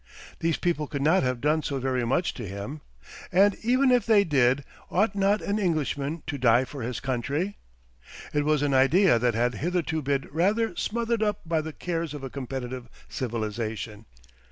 [0.39, 2.81] These people could not have done so very much to him.
[3.31, 7.59] And even if they did, ought not an Englishman to die for his country?
[8.33, 12.23] It was an idea that had hitherto been rather smothered up by the cares of
[12.23, 14.07] a competitive civilisation.